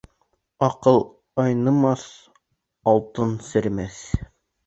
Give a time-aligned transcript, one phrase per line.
[0.67, 0.95] Аҡыл
[1.43, 2.05] айнымаҫ,
[2.93, 4.01] алтын серемәҫ.